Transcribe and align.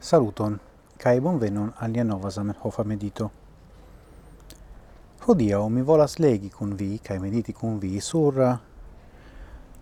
Saluton, 0.00 0.54
cae 0.96 1.20
bonvenon 1.20 1.74
alia 1.76 2.04
nova 2.04 2.30
Zamenhofa 2.30 2.84
medito. 2.84 3.30
Hodiau 5.26 5.68
mi 5.68 5.82
volas 5.82 6.14
legi 6.18 6.48
cun 6.48 6.72
vi, 6.74 6.98
cae 7.04 7.18
mediti 7.20 7.52
cun 7.52 7.78
vi, 7.78 8.00
sur 8.00 8.38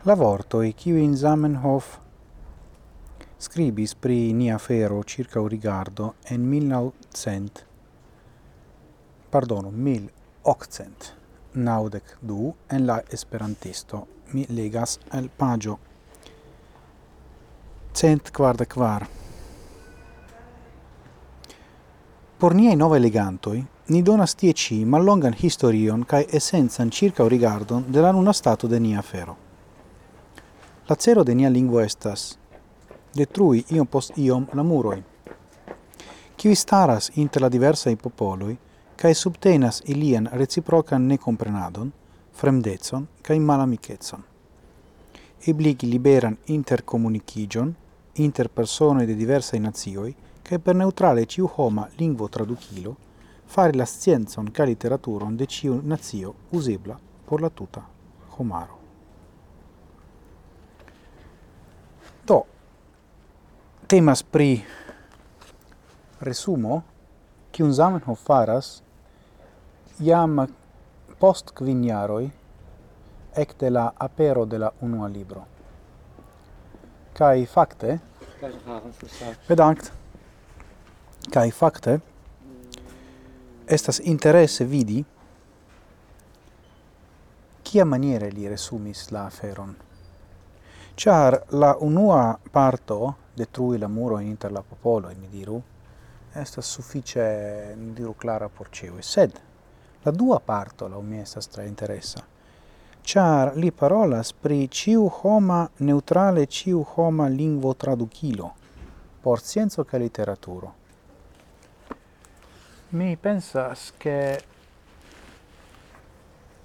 la 0.03 0.15
vortoi 0.15 0.73
kiu 0.75 0.97
in 0.99 1.15
Zamenhof 1.17 2.01
scribis 3.39 3.95
pri 3.95 4.33
nia 4.33 4.59
fero 4.59 5.05
circa 5.05 5.41
rigardo 5.47 6.15
en 6.25 6.51
1900, 6.51 7.63
pardono, 9.31 9.71
1800, 9.71 11.13
naudec 11.55 12.17
du 12.21 12.53
en 12.69 12.87
la 12.87 12.99
esperantisto. 13.09 14.07
Mi 14.33 14.45
legas 14.49 14.99
el 15.13 15.31
pagio 15.31 15.79
cent 17.95 18.33
quarta 18.33 18.67
quar. 18.67 19.18
Por 22.39 22.55
niei 22.55 22.77
nova 22.77 22.97
elegantoi, 22.97 23.67
ni 23.87 24.01
donas 24.03 24.37
tie 24.37 24.53
ci 24.53 24.85
mallongan 24.85 25.35
historion 25.35 26.05
cae 26.05 26.27
essenzan 26.31 26.91
circa 26.91 27.25
o 27.25 27.29
rigardon 27.29 27.85
de 27.89 28.01
la 28.01 28.13
nuna 28.13 28.33
stato 28.33 28.69
de 28.69 28.79
nia 28.79 29.03
fero. 29.03 29.37
La 30.87 30.95
cero 30.95 31.25
de 31.25 31.35
nia 31.35 31.49
lingua 31.51 31.83
estas 31.83 32.39
detrui 33.13 33.65
iom 33.75 33.87
post 33.87 34.17
iom 34.17 34.47
la 34.53 34.63
muroi, 34.63 35.03
qui 36.37 36.55
staras 36.55 37.11
inter 37.15 37.43
la 37.43 37.51
i 37.91 37.97
popoloi, 37.97 38.57
cae 38.95 39.15
subtenas 39.15 39.83
ilian 39.87 40.29
reciprocan 40.33 41.07
necomprenadon, 41.09 41.91
fremdezon 42.33 43.09
cae 43.21 43.41
malamicetson. 43.41 44.23
Ebligi 45.45 45.89
liberan 45.89 46.37
intercomunicigion, 46.47 47.75
inter 48.19 48.49
personoi 48.51 49.07
de 49.07 49.15
diversae 49.15 49.59
nazioi, 49.59 50.15
che 50.43 50.59
per 50.59 50.75
neutrale 50.75 51.27
ciu 51.27 51.49
homa 51.57 51.89
lingvo 51.97 52.29
traducilo, 52.29 52.97
fare 53.45 53.73
la 53.73 53.85
scienzon 53.85 54.51
ca 54.51 54.65
literaturon 54.65 55.37
de 55.37 55.47
ciu 55.47 55.81
nazio 55.83 56.35
usebla 56.51 56.99
por 57.25 57.41
la 57.41 57.49
tuta 57.51 57.87
homaro. 58.37 58.79
Do, 62.25 62.45
temas 63.87 64.23
pri 64.23 64.63
resumo, 66.19 66.83
cium 67.51 67.71
Zamenhof 67.71 68.21
faras, 68.23 68.83
iam 69.99 70.47
post 71.19 71.53
quiniaroi 71.53 72.31
ec 73.35 73.57
de 73.59 73.71
la 73.71 73.93
apero 73.97 74.45
de 74.45 74.59
la 74.59 74.73
unua 74.81 75.09
libro. 75.09 75.58
Kai 77.13 77.47
fakte. 77.47 78.01
Bedankt. 79.49 79.93
Kai 81.33 81.51
fakte 81.51 82.01
estas 83.69 83.99
interesse 83.99 84.65
vidi 84.65 85.05
kia 87.63 87.85
maniere 87.85 88.31
li 88.31 88.49
resumis 88.49 89.11
la 89.11 89.27
aferon. 89.27 89.75
Char 90.95 91.43
la 91.49 91.77
unua 91.81 92.39
parto 92.51 93.17
detrui 93.35 93.79
la 93.79 93.89
muro 93.89 94.19
inter 94.19 94.53
la 94.53 94.63
popolo, 94.63 95.13
mi 95.21 95.29
diru, 95.29 95.63
estas 96.33 96.67
suffice, 96.67 97.75
mi 97.77 97.93
diru, 97.93 98.15
clara 98.17 98.49
por 98.49 98.71
ciu. 98.71 98.97
Sed, 99.01 99.33
la 100.03 100.11
dua 100.11 100.41
parto, 100.41 100.89
la 100.89 100.99
mi, 101.01 101.21
estas 101.21 101.49
tre 101.49 101.67
interessa 101.67 102.25
char 103.09 103.57
li 103.57 103.71
parolas 103.73 104.35
pri 104.37 104.69
ciu 104.69 105.07
homa 105.09 105.71
neutrale 105.79 106.47
ciu 106.47 106.85
homa 106.95 107.27
lingvo 107.29 107.73
traducilo 107.75 108.53
por 109.23 109.41
scienzo 109.41 109.83
ca 109.85 109.97
literaturo. 109.97 110.75
Mi 112.91 113.17
pensas 113.17 113.95
che 113.97 114.45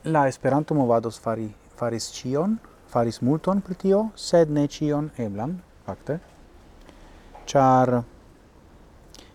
la 0.01 0.27
Esperanto 0.27 0.73
movados 0.73 1.17
fari 1.17 1.47
faris 1.75 2.11
cion, 2.11 2.59
faris 2.87 3.19
multon 3.19 3.61
pri 3.61 3.75
tio, 3.75 4.11
sed 4.13 4.49
ne 4.49 4.67
cion 4.67 5.11
eblan, 5.15 5.61
fakte. 5.85 6.19
Char 7.45 8.03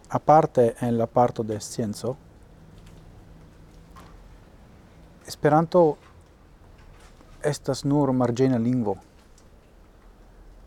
aparte 0.09 0.75
en 0.81 0.97
la 0.99 1.07
parto 1.07 1.43
de 1.43 1.59
scienzo 1.59 2.17
Esperanto 5.25 6.08
estas 7.43 7.85
nur 7.85 8.13
margena 8.13 8.59
lingvo 8.59 8.97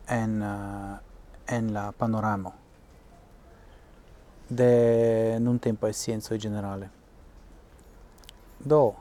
en 0.08 0.42
eh, 0.42 1.56
en 1.58 1.74
la 1.74 1.92
panoramo 1.92 2.54
de 4.48 5.38
nun 5.40 5.59
tempo 5.59 5.88
e 5.88 5.94
scienzo 5.94 6.36
generale. 6.38 6.90
Do 8.58 8.96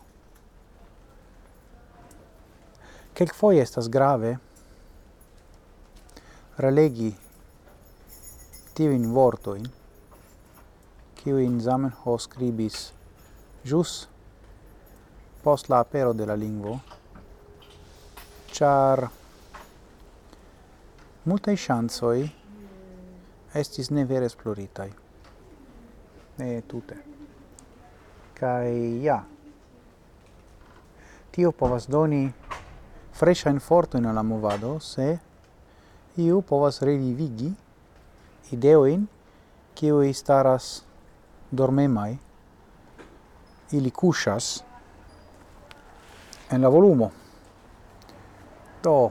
che 3.12 3.26
foi 3.26 3.58
estas 3.58 3.88
grave 3.88 4.38
relegi 6.54 7.14
tiu 8.72 8.91
in 8.92 9.12
vorto 9.12 9.54
in 9.54 9.70
kiu 11.14 11.37
in 11.37 11.60
zamen 11.60 11.92
ho 12.02 12.16
scribis 12.16 12.92
jus 13.62 14.08
post 15.42 15.69
la 15.69 15.78
apero 15.81 16.12
de 16.14 16.25
la 16.25 16.34
lingvo 16.34 16.81
char 18.60 19.09
multai 21.25 21.56
chansoi 21.56 22.26
estis 23.56 23.88
ne 23.88 24.03
vere 24.04 24.26
esploritai. 24.28 24.91
Ne 26.37 26.48
tute. 26.69 26.97
Kai 28.37 29.00
ja, 29.00 29.16
tio 31.32 31.53
povas 31.53 31.87
doni 31.88 32.26
fresha 33.12 33.49
in 33.49 33.60
forto 33.60 33.97
in 33.97 34.12
la 34.12 34.22
movado 34.22 34.78
se 34.78 35.19
iu 36.16 36.43
povas 36.43 36.82
revivigi 36.82 37.49
ideoin 38.53 39.09
kiu 39.75 40.03
staras 40.12 40.84
dormemai 41.50 42.19
ili 43.72 43.91
kuŝas 43.91 44.53
en 46.50 46.60
la 46.60 46.69
volumo 46.69 47.10
Do, 48.82 49.10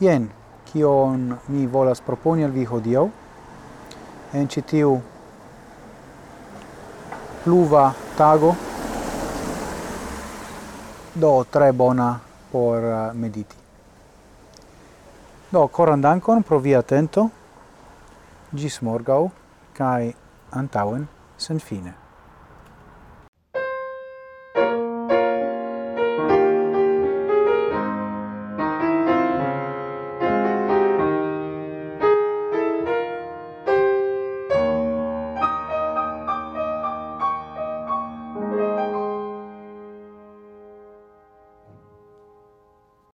jen, 0.00 0.28
kion 0.68 1.36
mi 1.48 1.66
volas 1.66 2.00
proponi 2.00 2.44
al 2.44 2.50
vi 2.50 2.64
hodiau, 2.64 3.10
en 4.32 4.48
citiu 4.48 4.98
pluva 7.44 7.92
tago 8.16 8.54
do 11.14 11.44
tre 11.50 11.72
bona 11.72 12.20
por 12.50 12.84
uh, 12.84 13.14
mediti. 13.14 13.56
Do 15.50 15.68
coran 15.68 16.00
dankon 16.00 16.42
pro 16.42 16.58
via 16.58 16.78
atento. 16.78 17.30
Gis 18.54 18.80
morgau 18.82 19.30
kai 19.74 20.14
antauen 20.50 21.08
sen 21.36 21.58
fine. 21.58 21.99